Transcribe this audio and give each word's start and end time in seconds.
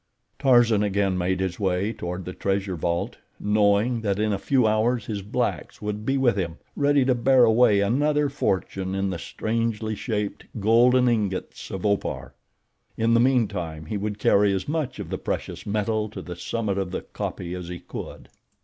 Tarzan 0.39 0.81
again 0.81 1.15
made 1.15 1.39
his 1.41 1.59
way 1.59 1.93
toward 1.93 2.25
the 2.25 2.33
treasure 2.33 2.75
vault, 2.75 3.17
knowing 3.39 4.01
that 4.01 4.17
in 4.17 4.33
a 4.33 4.39
few 4.39 4.65
hours 4.65 5.05
his 5.05 5.21
blacks 5.21 5.79
would 5.79 6.07
be 6.07 6.17
with 6.17 6.35
him, 6.35 6.57
ready 6.75 7.05
to 7.05 7.13
bear 7.13 7.43
away 7.45 7.81
another 7.81 8.27
fortune 8.27 8.95
in 8.95 9.11
the 9.11 9.19
strangely 9.19 9.93
shaped, 9.93 10.43
golden 10.59 11.07
ingots 11.07 11.69
of 11.69 11.85
Opar. 11.85 12.33
In 12.97 13.13
the 13.13 13.19
meantime 13.19 13.85
he 13.85 13.97
would 13.97 14.17
carry 14.17 14.51
as 14.55 14.67
much 14.67 14.97
of 14.97 15.11
the 15.11 15.19
precious 15.19 15.67
metal 15.67 16.09
to 16.09 16.23
the 16.23 16.35
summit 16.35 16.79
of 16.79 16.89
the 16.89 17.01
kopje 17.03 17.53
as 17.55 17.67
he 17.67 17.77
could. 17.79 18.27